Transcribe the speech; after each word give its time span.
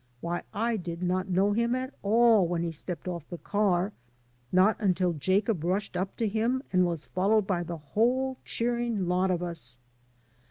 Why, 0.19 0.41
I 0.51 0.77
did 0.77 1.03
not 1.03 1.27
know 1.29 1.53
him 1.53 1.75
at 1.75 1.93
all 2.01 2.47
when 2.47 2.63
he 2.63 2.71
stepped 2.71 3.07
off 3.07 3.29
the 3.29 3.37
cat, 3.37 3.93
not 4.51 4.75
until 4.79 5.13
Jacob 5.13 5.63
rushed 5.63 5.95
up 5.95 6.17
to 6.17 6.27
him 6.27 6.63
and 6.73 6.87
was 6.87 7.05
followed 7.05 7.45
by 7.45 7.61
the 7.61 7.77
whole 7.77 8.37
cheering 8.43 9.07
lot 9.07 9.29
of 9.29 9.43
us. 9.43 9.77